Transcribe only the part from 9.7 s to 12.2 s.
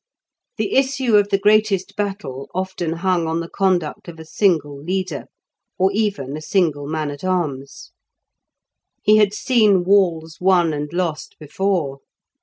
walls won and lost before.